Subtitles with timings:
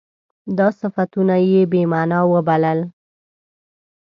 [0.57, 2.79] دا صفتونه یې بې معنا وبلل.